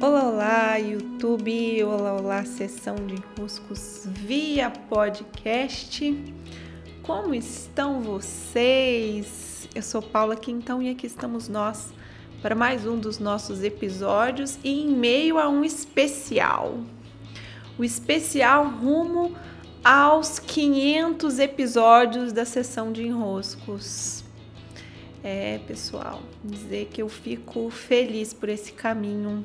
[0.00, 1.84] Olá, olá, YouTube!
[1.84, 6.34] Olá, olá, sessão de enroscos via podcast.
[7.02, 9.68] Como estão vocês?
[9.72, 11.92] Eu sou Paula Quintão e aqui estamos nós
[12.42, 16.78] para mais um dos nossos episódios e em meio a um especial.
[17.78, 19.36] O especial rumo
[19.84, 24.24] aos 500 episódios da sessão de enroscos.
[25.22, 29.44] É, pessoal, dizer que eu fico feliz por esse caminho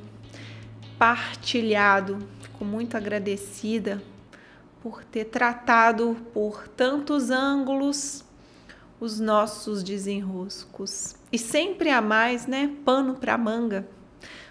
[1.03, 2.25] partilhado.
[2.39, 4.01] Fico muito agradecida
[4.81, 8.23] por ter tratado por tantos ângulos
[9.01, 11.17] os nossos desenroscos.
[11.29, 12.73] E sempre há mais, né?
[12.85, 13.85] Pano para manga.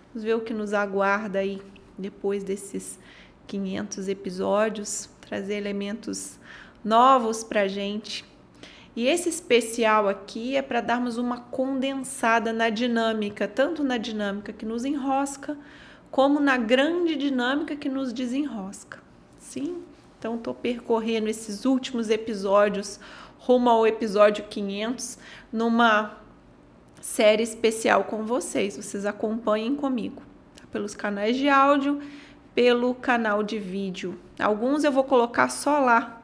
[0.08, 1.62] Vamos ver o que nos aguarda aí
[1.96, 2.98] depois desses
[3.46, 6.38] 500 episódios, trazer elementos
[6.84, 8.26] novos para gente.
[8.94, 14.66] E esse especial aqui é para darmos uma condensada na dinâmica, tanto na dinâmica que
[14.66, 15.56] nos enrosca,
[16.12, 18.98] como na grande dinâmica que nos desenrosca.
[19.38, 19.82] Sim?
[20.18, 23.00] Então, estou percorrendo esses últimos episódios
[23.38, 25.18] rumo ao episódio 500
[25.50, 26.18] numa
[27.00, 28.76] série especial com vocês.
[28.76, 30.22] Vocês acompanhem comigo,
[30.54, 30.64] tá?
[30.70, 32.00] pelos canais de áudio,
[32.54, 34.20] pelo canal de vídeo.
[34.38, 36.22] Alguns eu vou colocar só lá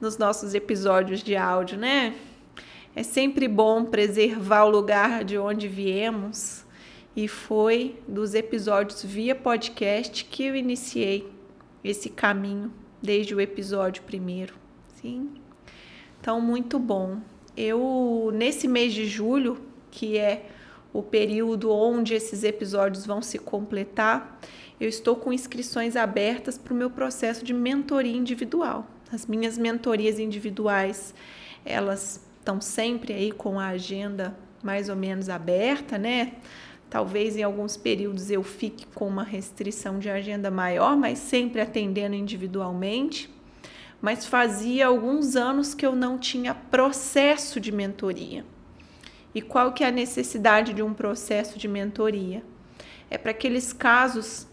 [0.00, 2.14] nos nossos episódios de áudio, né?
[2.94, 6.67] É sempre bom preservar o lugar de onde viemos
[7.18, 11.28] e foi dos episódios via podcast que eu iniciei
[11.82, 14.54] esse caminho desde o episódio primeiro,
[14.94, 15.28] sim.
[16.20, 17.18] Então muito bom.
[17.56, 19.60] Eu nesse mês de julho,
[19.90, 20.48] que é
[20.92, 24.40] o período onde esses episódios vão se completar,
[24.78, 28.86] eu estou com inscrições abertas para o meu processo de mentoria individual.
[29.10, 31.12] As minhas mentorias individuais,
[31.64, 36.34] elas estão sempre aí com a agenda mais ou menos aberta, né?
[36.90, 42.14] Talvez em alguns períodos eu fique com uma restrição de agenda maior, mas sempre atendendo
[42.14, 43.28] individualmente.
[44.00, 48.44] Mas fazia alguns anos que eu não tinha processo de mentoria.
[49.34, 52.42] E qual que é a necessidade de um processo de mentoria?
[53.10, 54.46] É para aqueles casos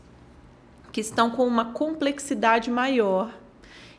[0.92, 3.34] que estão com uma complexidade maior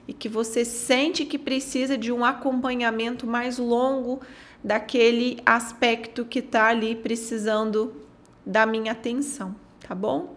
[0.06, 4.20] e que você sente que precisa de um acompanhamento mais longo
[4.62, 8.05] daquele aspecto que está ali precisando
[8.46, 10.36] da minha atenção, tá bom?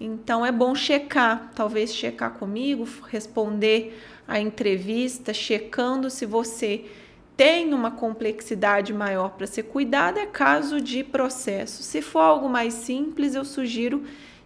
[0.00, 6.86] Então é bom checar, talvez checar comigo, responder a entrevista, checando se você
[7.36, 11.82] tem uma complexidade maior para ser cuidada, é caso de processo.
[11.82, 14.04] Se for algo mais simples, eu sugiro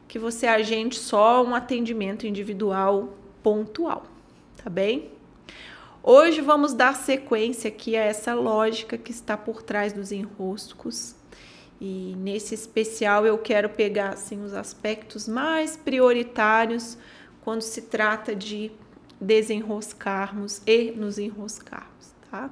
[0.08, 4.04] que você agende só um atendimento individual pontual,
[4.62, 5.10] tá bem?
[6.02, 11.14] Hoje vamos dar sequência aqui a essa lógica que está por trás dos enroscos
[11.80, 16.98] e nesse especial eu quero pegar assim os aspectos mais prioritários
[17.42, 18.70] quando se trata de
[19.20, 22.50] desenroscarmos e nos enroscarmos, tá?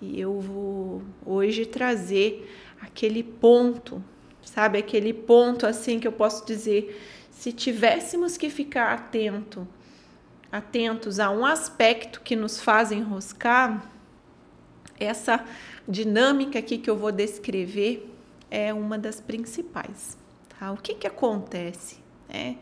[0.00, 4.02] E eu vou hoje trazer aquele ponto,
[4.42, 9.66] sabe, aquele ponto assim que eu posso dizer, se tivéssemos que ficar atento,
[10.50, 13.90] atentos a um aspecto que nos faz enroscar,
[14.98, 15.44] essa
[15.88, 18.13] dinâmica aqui que eu vou descrever
[18.54, 20.16] é uma das principais.
[20.48, 20.70] Tá?
[20.70, 21.98] O que, que acontece?
[22.28, 22.54] É,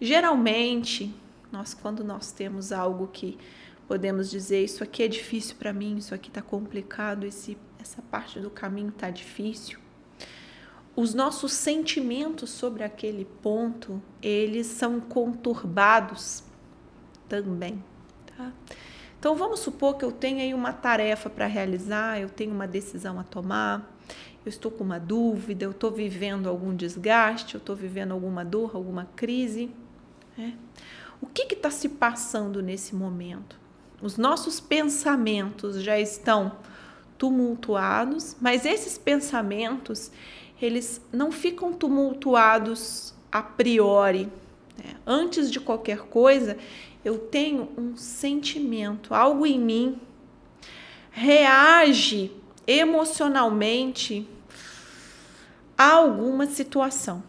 [0.00, 1.14] geralmente,
[1.52, 3.38] nós quando nós temos algo que
[3.86, 8.40] podemos dizer isso aqui é difícil para mim, isso aqui está complicado, esse, essa parte
[8.40, 9.78] do caminho está difícil.
[10.96, 16.42] Os nossos sentimentos sobre aquele ponto, eles são conturbados
[17.28, 17.82] também,
[18.36, 18.52] tá?
[19.18, 23.18] Então vamos supor que eu tenho aí uma tarefa para realizar, eu tenho uma decisão
[23.18, 23.98] a tomar,
[24.44, 28.74] eu estou com uma dúvida, eu estou vivendo algum desgaste, eu estou vivendo alguma dor,
[28.74, 29.70] alguma crise.
[30.36, 30.54] Né?
[31.20, 33.58] O que está se passando nesse momento?
[34.00, 36.52] Os nossos pensamentos já estão
[37.18, 40.12] tumultuados, mas esses pensamentos
[40.62, 44.28] eles não ficam tumultuados a priori.
[44.76, 44.94] Né?
[45.04, 46.56] Antes de qualquer coisa,
[47.04, 50.00] eu tenho um sentimento, algo em mim
[51.10, 52.30] reage
[52.66, 54.28] emocionalmente
[55.76, 57.22] a alguma situação.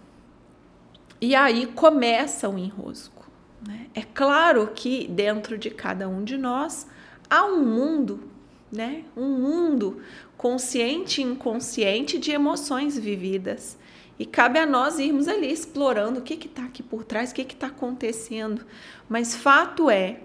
[1.22, 3.28] E aí começa o enrosco.
[3.66, 3.88] Né?
[3.94, 6.88] É claro que dentro de cada um de nós
[7.30, 8.24] há um mundo,
[8.72, 9.04] né?
[9.18, 10.02] um mundo
[10.38, 13.78] consciente e inconsciente de emoções vividas.
[14.20, 17.42] E cabe a nós irmos ali explorando o que está aqui por trás, o que
[17.42, 18.66] está acontecendo.
[19.08, 20.20] Mas fato é,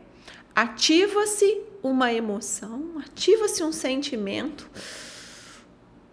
[0.52, 4.68] ativa-se uma emoção, ativa-se um sentimento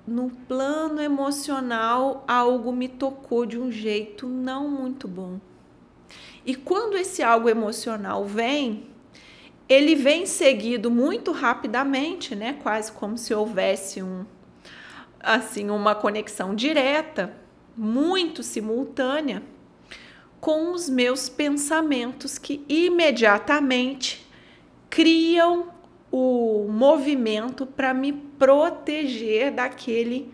[0.05, 5.39] no plano emocional algo me tocou de um jeito não muito bom.
[6.45, 8.89] E quando esse algo emocional vem,
[9.69, 12.53] ele vem seguido muito rapidamente, né?
[12.61, 14.25] Quase como se houvesse um
[15.19, 17.31] assim uma conexão direta,
[17.75, 19.43] muito simultânea
[20.39, 24.27] com os meus pensamentos que imediatamente
[24.89, 25.71] criam
[26.11, 30.33] o movimento para me proteger daquele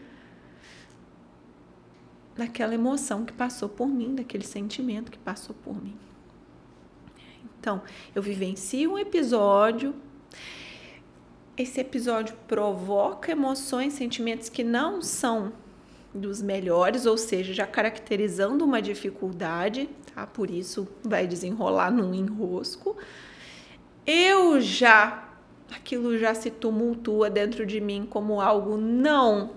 [2.36, 5.98] daquela emoção que passou por mim, daquele sentimento que passou por mim.
[7.60, 7.82] Então,
[8.14, 9.96] eu vivencio um episódio,
[11.58, 15.52] esse episódio provoca emoções, sentimentos que não são
[16.18, 20.26] dos melhores, ou seja, já caracterizando uma dificuldade, tá?
[20.26, 22.98] Por isso vai desenrolar num enrosco.
[24.06, 25.24] Eu já
[25.74, 29.52] aquilo já se tumultua dentro de mim como algo não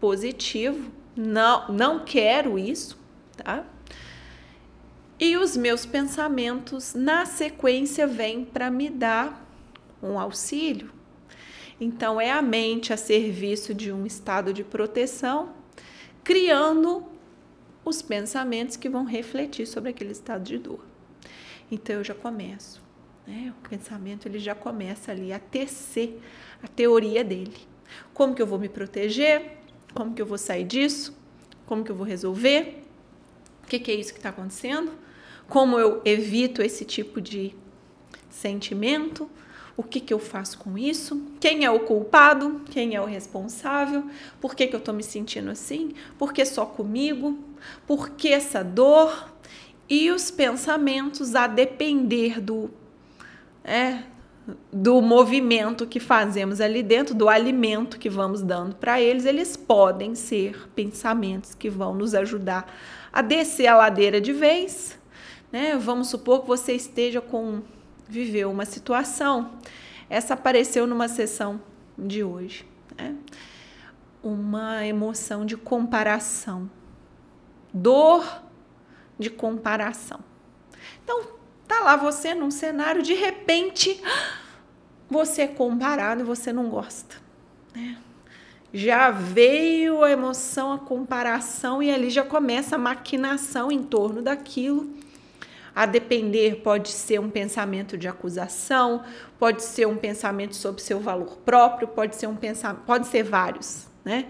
[0.00, 2.98] positivo, não não quero isso,
[3.36, 3.64] tá?
[5.18, 9.48] E os meus pensamentos na sequência vêm para me dar
[10.02, 10.90] um auxílio.
[11.80, 15.50] Então é a mente a serviço de um estado de proteção
[16.26, 17.06] criando
[17.84, 20.84] os pensamentos que vão refletir sobre aquele estado de dor.
[21.70, 22.82] Então eu já começo,
[23.24, 23.54] né?
[23.56, 26.20] O pensamento ele já começa ali a tecer
[26.60, 27.56] a teoria dele.
[28.12, 29.58] Como que eu vou me proteger?
[29.94, 31.16] Como que eu vou sair disso?
[31.64, 32.82] Como que eu vou resolver?
[33.62, 34.90] O que, que é isso que está acontecendo?
[35.48, 37.54] Como eu evito esse tipo de
[38.28, 39.30] sentimento?
[39.76, 41.22] O que, que eu faço com isso?
[41.38, 42.62] Quem é o culpado?
[42.70, 44.04] Quem é o responsável?
[44.40, 45.92] Por que, que eu estou me sentindo assim?
[46.18, 47.38] Por que só comigo?
[47.86, 49.32] Por que essa dor?
[49.88, 52.70] E os pensamentos a depender do,
[53.62, 54.02] é,
[54.72, 60.14] do movimento que fazemos ali dentro, do alimento que vamos dando para eles, eles podem
[60.14, 62.74] ser pensamentos que vão nos ajudar
[63.12, 64.98] a descer a ladeira de vez.
[65.52, 65.76] Né?
[65.76, 67.62] Vamos supor que você esteja com
[68.08, 69.52] viveu uma situação.
[70.08, 71.60] Essa apareceu numa sessão
[71.98, 72.66] de hoje.
[72.96, 73.16] Né?
[74.22, 76.70] Uma emoção de comparação.
[77.72, 78.42] Dor
[79.18, 80.20] de comparação.
[81.02, 81.26] Então,
[81.66, 84.00] tá lá você num cenário, de repente,
[85.08, 87.16] você é comparado e você não gosta.
[87.74, 87.98] Né?
[88.72, 94.94] Já veio a emoção, a comparação, e ali já começa a maquinação em torno daquilo
[95.76, 99.04] a depender, pode ser um pensamento de acusação,
[99.38, 103.86] pode ser um pensamento sobre seu valor próprio, pode ser um pensamento, pode ser vários,
[104.02, 104.24] né?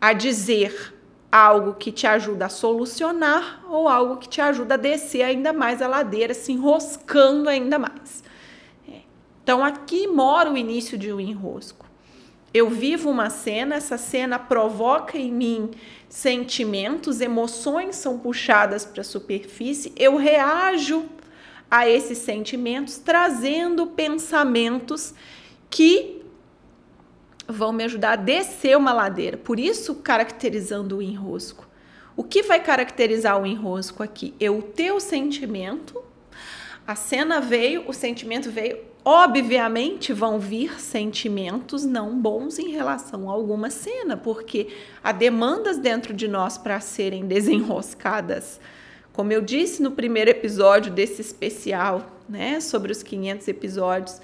[0.00, 0.92] A dizer
[1.30, 5.80] algo que te ajuda a solucionar ou algo que te ajuda a descer ainda mais
[5.80, 8.24] a ladeira, se enroscando ainda mais.
[8.88, 9.02] É.
[9.44, 11.86] Então aqui mora o início de um enrosco.
[12.52, 15.70] Eu vivo uma cena, essa cena provoca em mim
[16.08, 21.08] sentimentos, emoções são puxadas para a superfície, eu reajo
[21.70, 25.14] a esses sentimentos trazendo pensamentos
[25.70, 26.20] que
[27.46, 29.36] vão me ajudar a descer uma ladeira.
[29.36, 31.68] Por isso, caracterizando o enrosco.
[32.16, 34.34] O que vai caracterizar o enrosco aqui?
[34.40, 36.02] É o teu sentimento.
[36.86, 43.32] A cena veio, o sentimento veio, Obviamente vão vir sentimentos não bons em relação a
[43.32, 44.68] alguma cena, porque
[45.02, 48.60] há demandas dentro de nós para serem desenroscadas.
[49.12, 54.20] Como eu disse no primeiro episódio desse especial, né, sobre os 500 episódios,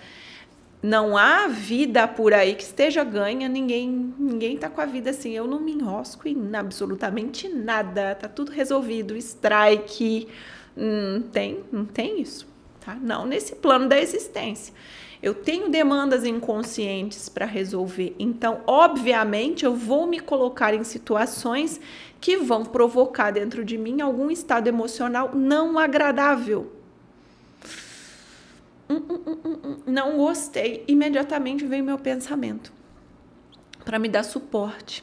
[0.82, 5.32] não há vida por aí que esteja ganha, ninguém ninguém tá com a vida assim.
[5.32, 10.28] Eu não me enrosco em absolutamente nada, tá tudo resolvido, strike,
[10.76, 12.55] não tem, não tem isso
[12.86, 12.94] tá?
[12.94, 14.72] Não nesse plano da existência.
[15.20, 21.80] Eu tenho demandas inconscientes para resolver, então, obviamente, eu vou me colocar em situações
[22.20, 26.72] que vão provocar dentro de mim algum estado emocional não agradável.
[28.88, 32.72] Hum, hum, hum, não gostei, imediatamente vem meu pensamento
[33.84, 35.02] para me dar suporte,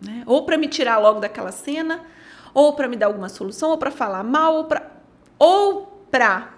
[0.00, 0.24] né?
[0.26, 2.04] Ou para me tirar logo daquela cena,
[2.52, 4.90] ou para me dar alguma solução, ou para falar mal, ou para
[5.38, 6.55] ou para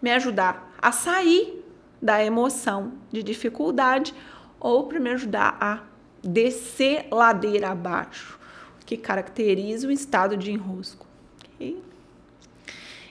[0.00, 1.64] me ajudar a sair
[2.00, 4.14] da emoção de dificuldade
[4.60, 5.82] ou para me ajudar a
[6.22, 8.38] descer ladeira abaixo,
[8.86, 11.06] que caracteriza o estado de enrosco.
[11.54, 11.82] Okay?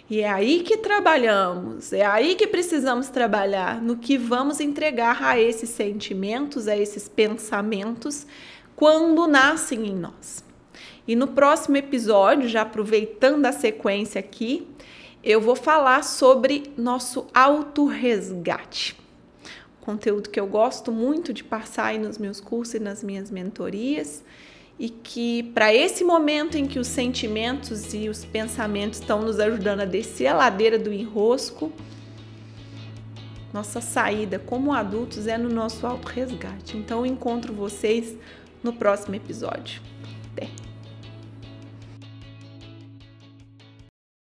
[0.09, 5.39] E é aí que trabalhamos, é aí que precisamos trabalhar, no que vamos entregar a
[5.39, 8.27] esses sentimentos, a esses pensamentos,
[8.75, 10.43] quando nascem em nós.
[11.07, 14.67] E no próximo episódio, já aproveitando a sequência aqui,
[15.23, 18.95] eu vou falar sobre nosso autorresgate.
[19.79, 24.23] conteúdo que eu gosto muito de passar aí nos meus cursos e nas minhas mentorias
[24.79, 29.81] e que para esse momento em que os sentimentos e os pensamentos estão nos ajudando
[29.81, 31.71] a descer a ladeira do enrosco,
[33.53, 36.75] nossa saída como adultos é no nosso auto resgate.
[36.75, 38.17] Então eu encontro vocês
[38.63, 39.81] no próximo episódio.
[40.31, 40.72] Até.